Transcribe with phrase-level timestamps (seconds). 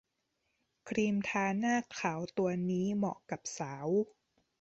[0.89, 3.89] ครีมทาหน้าขาวตัวนี้เหมาะกับสาว